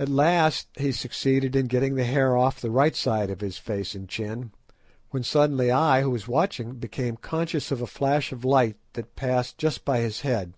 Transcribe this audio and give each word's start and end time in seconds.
At 0.00 0.08
last 0.08 0.66
he 0.74 0.90
succeeded 0.90 1.54
in 1.54 1.66
getting 1.68 1.94
the 1.94 2.02
hair 2.02 2.36
off 2.36 2.60
the 2.60 2.72
right 2.72 2.96
side 2.96 3.30
of 3.30 3.40
his 3.40 3.56
face 3.56 3.94
and 3.94 4.08
chin, 4.08 4.50
when 5.10 5.22
suddenly 5.22 5.70
I, 5.70 6.02
who 6.02 6.10
was 6.10 6.26
watching, 6.26 6.72
became 6.72 7.16
conscious 7.16 7.70
of 7.70 7.80
a 7.80 7.86
flash 7.86 8.32
of 8.32 8.44
light 8.44 8.78
that 8.94 9.14
passed 9.14 9.56
just 9.56 9.84
by 9.84 10.00
his 10.00 10.22
head. 10.22 10.54